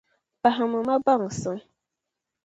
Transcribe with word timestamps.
Pahimi 0.41 0.79
ma 0.87 0.95
baŋsim 1.05 1.59